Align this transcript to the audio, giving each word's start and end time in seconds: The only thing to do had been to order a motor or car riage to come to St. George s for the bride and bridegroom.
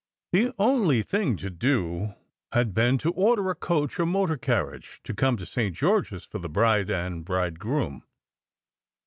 The 0.31 0.51
only 0.57 1.03
thing 1.03 1.37
to 1.37 1.51
do 1.51 2.15
had 2.53 2.73
been 2.73 2.97
to 2.97 3.11
order 3.11 3.41
a 3.51 3.53
motor 3.53 4.33
or 4.33 4.37
car 4.37 4.63
riage 4.71 4.99
to 5.03 5.13
come 5.13 5.37
to 5.37 5.45
St. 5.45 5.75
George 5.75 6.11
s 6.11 6.25
for 6.25 6.39
the 6.39 6.49
bride 6.49 6.89
and 6.89 7.23
bridegroom. 7.23 8.01